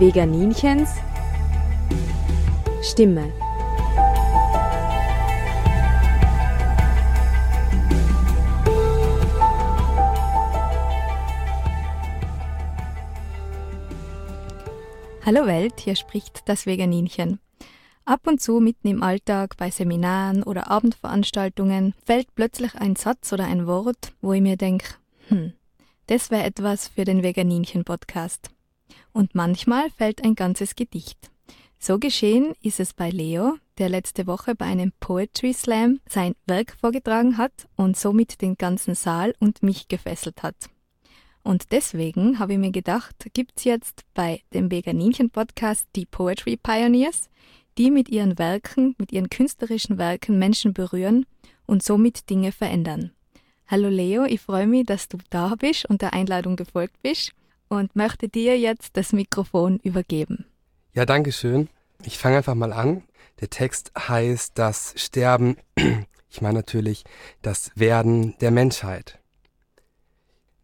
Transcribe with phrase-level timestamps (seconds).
[0.00, 0.88] Veganinchens
[2.82, 3.30] Stimme.
[15.26, 17.38] Hallo Welt, hier spricht das Veganinchen.
[18.06, 23.44] Ab und zu mitten im Alltag, bei Seminaren oder Abendveranstaltungen, fällt plötzlich ein Satz oder
[23.44, 24.94] ein Wort, wo ich mir denke,
[25.28, 25.52] hm,
[26.06, 28.50] das wäre etwas für den Veganinchen-Podcast.
[29.12, 31.30] Und manchmal fällt ein ganzes Gedicht.
[31.78, 36.76] So geschehen ist es bei Leo, der letzte Woche bei einem Poetry Slam sein Werk
[36.78, 40.56] vorgetragen hat und somit den ganzen Saal und mich gefesselt hat.
[41.42, 47.30] Und deswegen habe ich mir gedacht, gibt's jetzt bei dem Veganinchen-Podcast die Poetry Pioneers,
[47.78, 51.24] die mit ihren Werken, mit ihren künstlerischen Werken Menschen berühren
[51.64, 53.12] und somit Dinge verändern.
[53.68, 57.32] Hallo Leo, ich freue mich, dass du da bist und der Einladung gefolgt bist
[57.70, 60.44] und möchte dir jetzt das Mikrofon übergeben.
[60.92, 61.70] Ja, danke schön.
[62.04, 63.04] Ich fange einfach mal an.
[63.40, 65.56] Der Text heißt das Sterben,
[66.28, 67.04] ich meine natürlich
[67.40, 69.18] das Werden der Menschheit.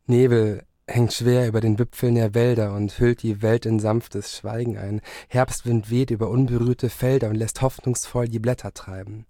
[0.06, 4.76] Nebel hängt schwer über den Wipfeln der Wälder und hüllt die Welt in sanftes Schweigen
[4.76, 5.00] ein.
[5.28, 9.26] Herbstwind weht über unberührte Felder und lässt hoffnungsvoll die Blätter treiben.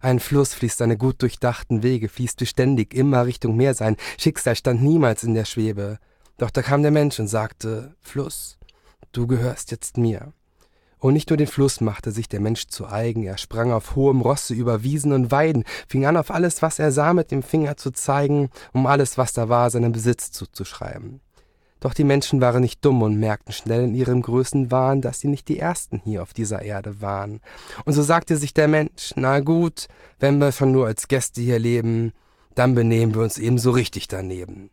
[0.00, 3.96] Ein Fluss fließt seine gut durchdachten Wege, fließt beständig immer Richtung Meer sein.
[4.18, 5.98] Schicksal stand niemals in der Schwebe.
[6.38, 8.58] Doch da kam der Mensch und sagte, Fluss,
[9.12, 10.32] du gehörst jetzt mir.
[10.98, 14.20] Und nicht nur den Fluss machte sich der Mensch zu eigen, er sprang auf hohem
[14.20, 17.76] Rosse über Wiesen und Weiden, fing an auf alles, was er sah, mit dem Finger
[17.76, 21.20] zu zeigen, um alles, was da war, seinem Besitz zuzuschreiben.
[21.80, 25.48] Doch die Menschen waren nicht dumm und merkten schnell in ihrem Größenwahn, dass sie nicht
[25.48, 27.40] die Ersten hier auf dieser Erde waren.
[27.84, 29.88] Und so sagte sich der Mensch, na gut,
[30.20, 32.12] wenn wir schon nur als Gäste hier leben,
[32.54, 34.70] dann benehmen wir uns ebenso richtig daneben.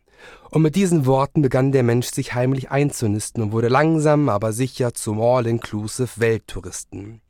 [0.50, 4.92] Und mit diesen Worten begann der Mensch sich heimlich einzunisten und wurde langsam, aber sicher
[4.94, 7.20] zum All-Inclusive Welttouristen.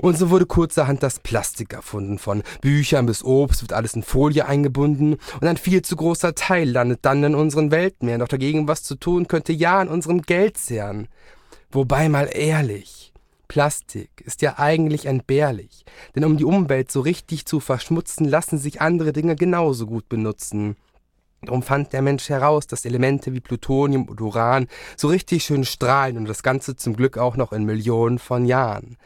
[0.00, 2.18] Und so wurde kurzerhand das Plastik erfunden.
[2.18, 6.70] Von Büchern bis Obst wird alles in Folie eingebunden und ein viel zu großer Teil
[6.70, 8.20] landet dann in unseren Weltmeeren.
[8.20, 11.08] Doch dagegen was zu tun, könnte ja an unserem Geld zehren.
[11.72, 13.12] Wobei mal ehrlich,
[13.48, 15.84] Plastik ist ja eigentlich entbehrlich,
[16.14, 20.76] denn um die Umwelt so richtig zu verschmutzen, lassen sich andere Dinge genauso gut benutzen.
[21.42, 24.66] Darum fand der Mensch heraus, dass Elemente wie Plutonium und Uran
[24.96, 28.96] so richtig schön strahlen und das Ganze zum Glück auch noch in Millionen von Jahren.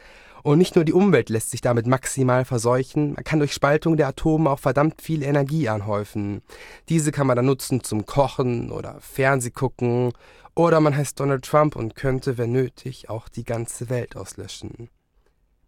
[0.43, 4.09] Und nicht nur die Umwelt lässt sich damit maximal verseuchen, man kann durch Spaltung der
[4.09, 6.41] Atome auch verdammt viel Energie anhäufen.
[6.89, 10.11] Diese kann man dann nutzen zum Kochen oder Fernsehgucken
[10.53, 14.89] oder man heißt Donald Trump und könnte, wenn nötig, auch die ganze Welt auslöschen.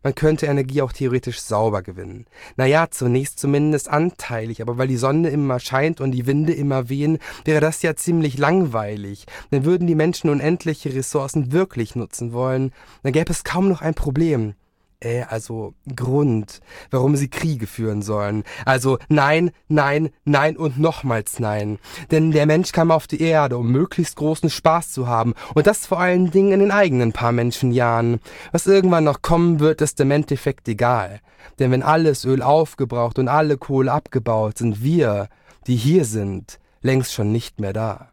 [0.05, 2.27] Man könnte Energie auch theoretisch sauber gewinnen.
[2.57, 7.17] Naja, zunächst zumindest anteilig, aber weil die Sonne immer scheint und die Winde immer wehen,
[7.43, 9.25] wäre das ja ziemlich langweilig.
[9.51, 12.71] Denn würden die Menschen unendliche Ressourcen wirklich nutzen wollen,
[13.01, 14.53] dann gäbe es kaum noch ein Problem
[14.99, 16.59] äh, also Grund,
[16.91, 18.43] warum sie Kriege führen sollen.
[18.65, 21.79] Also nein, nein, nein und nochmals nein.
[22.11, 25.33] Denn der Mensch kam auf die Erde, um möglichst großen Spaß zu haben.
[25.53, 28.19] Und das vor allen Dingen in den eigenen paar Menschenjahren.
[28.51, 31.19] Was irgendwann noch kommen wird, ist im Endeffekt egal.
[31.59, 35.29] Denn wenn alles Öl aufgebraucht und alle Kohle abgebaut, sind wir,
[35.67, 38.09] die hier sind, längst schon nicht mehr da.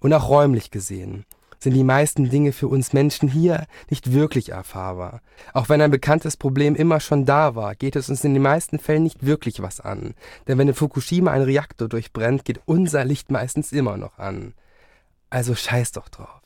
[0.00, 1.24] Und auch räumlich gesehen
[1.64, 5.20] sind die meisten Dinge für uns Menschen hier nicht wirklich erfahrbar.
[5.52, 8.78] Auch wenn ein bekanntes Problem immer schon da war, geht es uns in den meisten
[8.78, 10.14] Fällen nicht wirklich was an.
[10.46, 14.54] Denn wenn in Fukushima ein Reaktor durchbrennt, geht unser Licht meistens immer noch an.
[15.30, 16.43] Also scheiß doch drauf.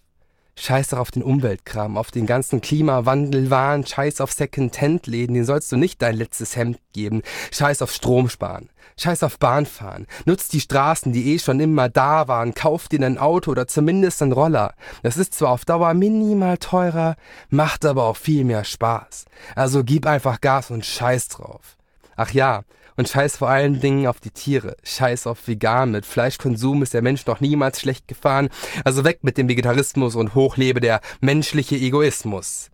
[0.61, 5.77] Scheiß doch auf den Umweltkram, auf den ganzen Klimawandelwahn, scheiß auf Second-Hand-Läden, den sollst du
[5.77, 7.23] nicht dein letztes Hemd geben.
[7.53, 8.69] Scheiß auf Strom sparen.
[8.97, 10.09] Scheiß auf Bahnfahren.
[10.25, 12.55] Nutz die Straßen, die eh schon immer da waren.
[12.55, 14.75] Kauf dir ein Auto oder zumindest einen Roller.
[15.05, 17.15] Das ist zwar auf Dauer minimal teurer,
[17.51, 19.27] macht aber auch viel mehr Spaß.
[19.55, 21.77] Also gib einfach Gas und scheiß drauf.
[22.17, 22.65] Ach ja,
[22.99, 24.77] und scheiß vor allen Dingen auf die Tiere.
[24.83, 25.93] Scheiß auf vegan.
[25.93, 28.49] Mit Fleischkonsum ist der Mensch noch niemals schlecht gefahren.
[28.85, 32.71] Also weg mit dem Vegetarismus und hochlebe der menschliche Egoismus.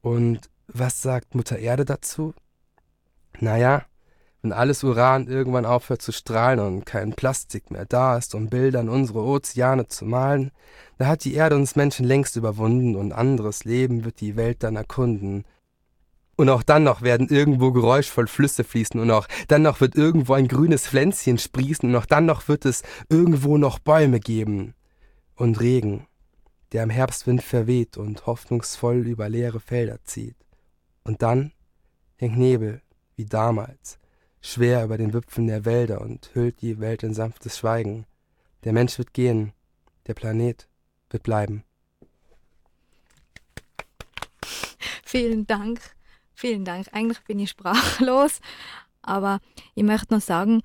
[0.00, 2.34] Und was sagt Mutter Erde dazu?
[3.40, 3.84] Naja,
[4.42, 8.80] wenn alles Uran irgendwann aufhört zu strahlen und kein Plastik mehr da ist, um Bilder
[8.80, 10.52] in unsere Ozeane zu malen,
[10.98, 14.76] da hat die Erde uns Menschen längst überwunden und anderes Leben wird die Welt dann
[14.76, 15.44] erkunden.
[16.36, 20.34] Und auch dann noch werden irgendwo geräuschvoll Flüsse fließen und auch dann noch wird irgendwo
[20.34, 24.74] ein grünes Pflänzchen sprießen und auch dann noch wird es irgendwo noch Bäume geben.
[25.34, 26.06] Und Regen,
[26.72, 30.36] der im Herbstwind verweht und hoffnungsvoll über leere Felder zieht.
[31.04, 31.52] Und dann
[32.16, 32.82] hängt Nebel,
[33.16, 33.98] wie damals,
[34.42, 38.06] schwer über den Wipfeln der Wälder und hüllt die Welt in sanftes Schweigen.
[38.64, 39.52] Der Mensch wird gehen,
[40.06, 40.68] der Planet
[41.10, 41.64] wird bleiben.
[45.04, 45.95] Vielen Dank.
[46.36, 46.86] Vielen Dank.
[46.92, 48.40] Eigentlich bin ich sprachlos,
[49.00, 49.40] aber
[49.74, 50.60] ich möchte noch sagen,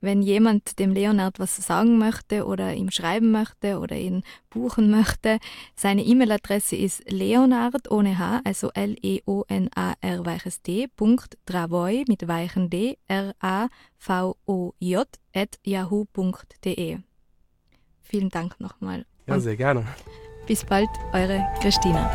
[0.00, 5.38] wenn jemand dem Leonard was sagen möchte oder ihm schreiben möchte oder ihn buchen möchte,
[5.76, 12.98] seine E-Mail-Adresse ist leonard ohne H, also L-E-O-N-A-R weiches D, Punkt Dravoy mit weichen D,
[13.06, 16.98] R-A-V-O-J, at yahoo.de.
[18.02, 19.06] Vielen Dank nochmal.
[19.28, 19.86] Ja, sehr gerne.
[20.48, 22.10] Bis bald, eure Christina.